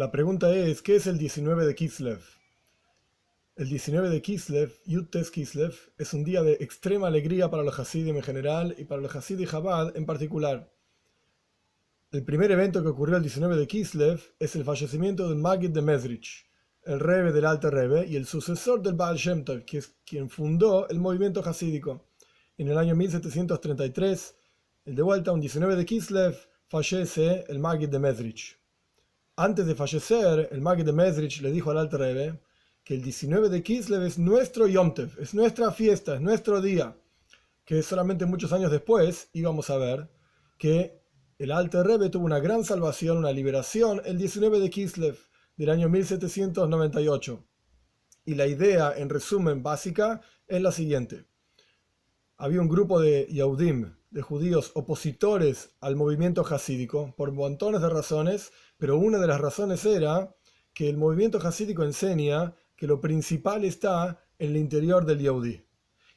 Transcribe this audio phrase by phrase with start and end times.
[0.00, 2.22] La pregunta es, ¿qué es el 19 de Kislev?
[3.54, 8.16] El 19 de Kislev, Yutes Kislev, es un día de extrema alegría para los Hasidim
[8.16, 10.72] en general y para los Hasidim Chabad en particular.
[12.12, 15.82] El primer evento que ocurrió el 19 de Kislev es el fallecimiento de Magid de
[15.82, 16.50] Mezrich,
[16.84, 20.88] el rebe del Alto Rebe y el sucesor del Baal Shem Tov, que quien fundó
[20.88, 22.08] el movimiento hasídico.
[22.56, 24.34] En el año 1733,
[24.86, 28.59] el de vuelta, un 19 de Kislev, fallece el Magid de Mezrich.
[29.42, 32.40] Antes de fallecer, el Magid de Mezrich le dijo al Alter Rebbe
[32.84, 36.94] que el 19 de Kislev es nuestro Yom es nuestra fiesta, es nuestro día.
[37.64, 40.10] Que solamente muchos años después íbamos a ver
[40.58, 41.00] que
[41.38, 45.16] el Alter Rebbe tuvo una gran salvación, una liberación, el 19 de Kislev
[45.56, 47.42] del año 1798.
[48.26, 51.24] Y la idea, en resumen básica, es la siguiente.
[52.36, 58.52] Había un grupo de Yahudim, de judíos opositores al movimiento hasídico, por montones de razones,
[58.80, 60.34] pero una de las razones era
[60.72, 65.62] que el movimiento hasídico enseña que lo principal está en el interior del Yehudi.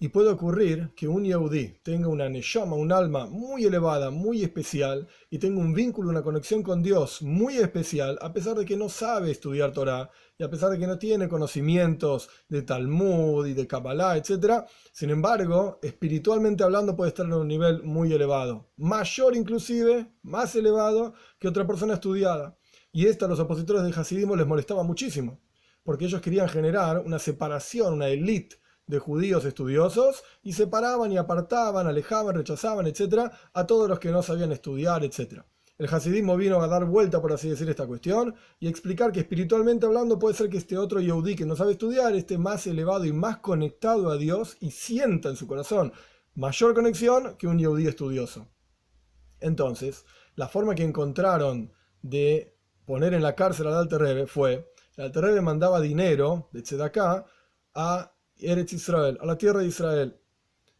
[0.00, 5.08] Y puede ocurrir que un Yehudi tenga una neshama, un alma muy elevada, muy especial,
[5.28, 8.88] y tenga un vínculo, una conexión con Dios muy especial, a pesar de que no
[8.88, 13.66] sabe estudiar Torah, y a pesar de que no tiene conocimientos de Talmud y de
[13.66, 14.62] Kabbalah, etc.
[14.92, 21.14] Sin embargo, espiritualmente hablando puede estar en un nivel muy elevado, mayor inclusive, más elevado
[21.40, 22.56] que otra persona estudiada.
[22.92, 25.40] Y esto a los opositores del hasidismo les molestaba muchísimo,
[25.82, 31.86] porque ellos querían generar una separación, una élite de judíos estudiosos y separaban y apartaban,
[31.86, 35.42] alejaban, rechazaban, etc., a todos los que no sabían estudiar, etc.
[35.76, 39.86] El hasidismo vino a dar vuelta, por así decir, esta cuestión y explicar que espiritualmente
[39.86, 43.12] hablando puede ser que este otro Yehudi que no sabe estudiar esté más elevado y
[43.12, 45.92] más conectado a Dios y sienta en su corazón
[46.34, 48.48] mayor conexión que un Yehudi estudioso.
[49.40, 51.72] Entonces, la forma que encontraron
[52.02, 56.62] de poner en la cárcel al Alter Rebbe fue, el Alter Rebbe mandaba dinero de
[56.62, 57.26] Tzedakah
[57.74, 60.20] a Eretz Israel, a la tierra de Israel,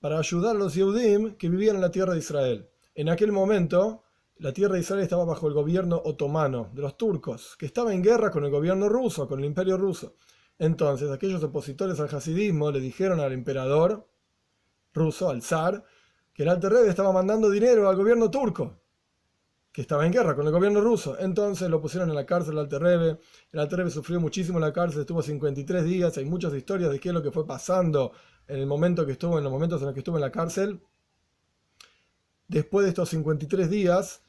[0.00, 2.68] para ayudar a los Yehudim que vivían en la tierra de Israel.
[2.94, 4.04] En aquel momento,
[4.38, 8.02] la tierra de Israel estaba bajo el gobierno otomano, de los turcos, que estaba en
[8.02, 10.16] guerra con el gobierno ruso, con el imperio ruso.
[10.58, 14.08] Entonces, aquellos opositores al hasidismo le dijeron al emperador
[14.92, 15.84] ruso, al zar,
[16.32, 18.80] que el Alter Rebbe estaba mandando dinero al gobierno turco
[19.72, 21.18] que estaba en guerra con el gobierno ruso.
[21.18, 23.18] Entonces lo pusieron en la cárcel al Terrebe.
[23.52, 26.16] El Terrebe sufrió muchísimo en la cárcel, estuvo 53 días.
[26.18, 28.12] Hay muchas historias de qué es lo que fue pasando
[28.48, 30.80] en el momento que estuvo, en los momentos en los que estuvo en la cárcel.
[32.48, 34.22] Después de estos 53 días,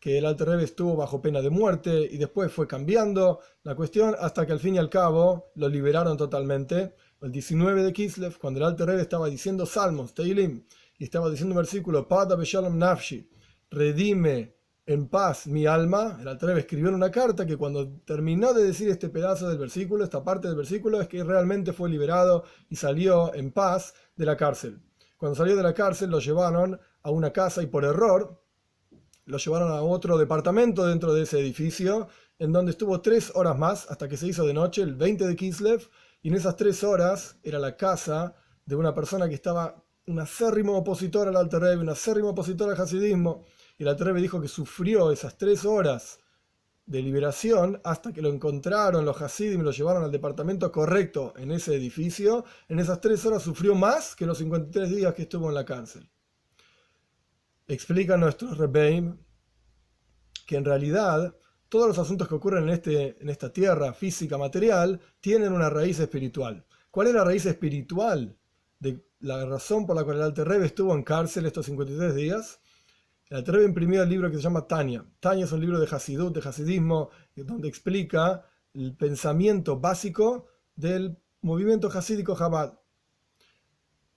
[0.00, 4.14] que el Alter Rebbe estuvo bajo pena de muerte y después fue cambiando la cuestión
[4.18, 6.94] hasta que al fin y al cabo lo liberaron totalmente.
[7.22, 10.66] El 19 de Kislev, cuando el Alter Rebbe estaba diciendo salmos, Teilim,
[10.98, 13.30] y estaba diciendo un versículo, Pada Beshalom Nafshi,
[13.70, 14.53] redime
[14.86, 18.90] en paz mi alma, el Alter escribió en una carta que cuando terminó de decir
[18.90, 23.34] este pedazo del versículo, esta parte del versículo, es que realmente fue liberado y salió
[23.34, 24.80] en paz de la cárcel.
[25.16, 28.42] Cuando salió de la cárcel lo llevaron a una casa y por error
[29.24, 32.08] lo llevaron a otro departamento dentro de ese edificio,
[32.38, 35.36] en donde estuvo tres horas más hasta que se hizo de noche, el 20 de
[35.36, 35.88] Kislev,
[36.20, 38.34] y en esas tres horas era la casa
[38.66, 42.80] de una persona que estaba un acérrimo opositor al Alter Rebbe, un acérrimo opositor al
[42.80, 43.44] hasidismo,
[43.78, 46.20] y la Treve dijo que sufrió esas tres horas
[46.86, 51.50] de liberación hasta que lo encontraron los Hasidim y lo llevaron al departamento correcto en
[51.50, 52.44] ese edificio.
[52.68, 56.08] En esas tres horas sufrió más que los 53 días que estuvo en la cárcel.
[57.66, 59.16] Explica nuestro Rebbeim
[60.46, 61.34] que en realidad
[61.70, 65.98] todos los asuntos que ocurren en, este, en esta tierra física, material, tienen una raíz
[65.98, 66.64] espiritual.
[66.90, 68.36] ¿Cuál es la raíz espiritual
[68.78, 72.60] de la razón por la cual el Alter Rebbe estuvo en cárcel estos 53 días?
[73.30, 75.04] El Rebbe imprimió el libro que se llama Tania.
[75.18, 80.46] Tania es un libro de Hasidut, de Hasidismo, donde explica el pensamiento básico
[80.76, 82.78] del movimiento hasídico Chabad.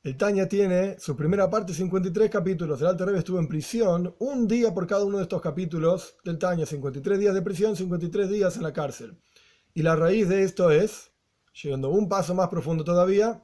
[0.03, 2.79] El Tania tiene su primera parte, 53 capítulos.
[2.81, 6.37] El Alter Rebbe estuvo en prisión un día por cada uno de estos capítulos del
[6.37, 6.65] Tania.
[6.65, 9.19] 53 días de prisión, 53 días en la cárcel.
[9.73, 11.11] Y la raíz de esto es,
[11.61, 13.43] llegando un paso más profundo todavía,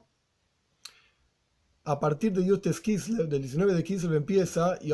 [1.84, 4.92] a partir de Justes Kislev, del 19 de Kislev, empieza y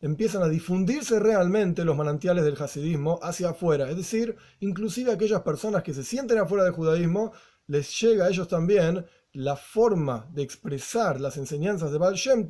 [0.00, 3.88] Empiezan a difundirse realmente los manantiales del hasidismo hacia afuera.
[3.90, 7.32] Es decir, inclusive aquellas personas que se sienten afuera del judaísmo,
[7.66, 12.46] les llega a ellos también la forma de expresar las enseñanzas de Baal Shem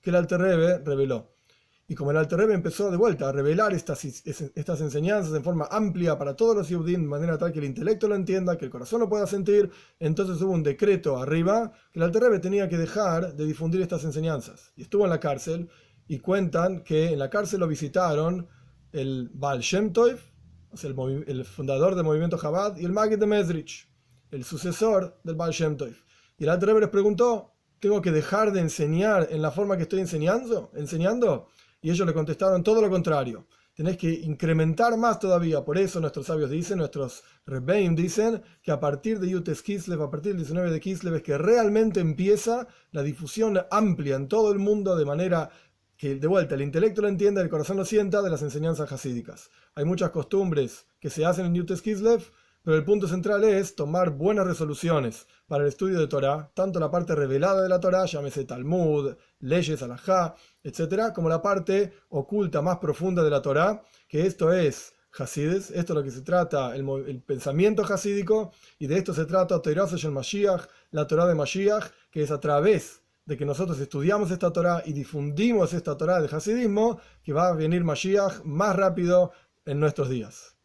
[0.00, 1.35] que el Alter Rebbe reveló.
[1.88, 5.68] Y como el Alter Rebbe empezó de vuelta a revelar estas, estas enseñanzas en forma
[5.70, 8.70] amplia para todos los Yehudim, de manera tal que el intelecto lo entienda, que el
[8.70, 12.76] corazón lo pueda sentir, entonces hubo un decreto arriba que el Alter Rebbe tenía que
[12.76, 14.72] dejar de difundir estas enseñanzas.
[14.74, 15.68] Y estuvo en la cárcel
[16.08, 18.48] y cuentan que en la cárcel lo visitaron
[18.92, 20.18] el Baal Shem Tov
[20.76, 23.88] o sea, el, fundador del movimiento Chabad, y el Magid de Mesrich,
[24.30, 25.94] el sucesor del Baal Shem Tov.
[26.38, 30.00] Y el Alter les preguntó, ¿tengo que dejar de enseñar en la forma que estoy
[30.00, 30.70] enseñando?
[30.74, 31.48] ¿Enseñando?
[31.80, 33.46] Y ellos le contestaron todo lo contrario.
[33.74, 35.62] Tenés que incrementar más todavía.
[35.62, 40.10] Por eso nuestros sabios dicen, nuestros Rebbeim dicen, que a partir de Yutes Kislev, a
[40.10, 44.58] partir del 19 de Kislev, es que realmente empieza la difusión amplia en todo el
[44.58, 45.50] mundo de manera
[45.96, 49.50] que de vuelta el intelecto lo entienda, el corazón lo sienta de las enseñanzas hasídicas.
[49.74, 52.22] Hay muchas costumbres que se hacen en Yutes Kislev,
[52.62, 56.90] pero el punto central es tomar buenas resoluciones para el estudio de Torah, tanto la
[56.90, 60.34] parte revelada de la Torah, llámese Talmud, leyes, alajá,
[60.66, 65.92] etc., como la parte oculta más profunda de la Torah, que esto es Hasides, esto
[65.92, 70.10] es lo que se trata, el, pensamiento hasídico, y de esto se trata Torah el
[70.10, 74.82] Mashiach, la Torah de Mashiach, que es a través de que nosotros estudiamos esta Torah
[74.84, 79.32] y difundimos esta Torah del hasidismo, que va a venir Mashiach más rápido
[79.64, 80.55] en nuestros días.